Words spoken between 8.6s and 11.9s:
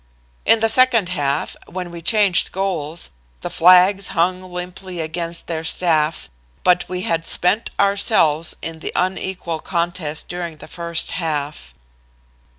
in the unequal contest during the first half."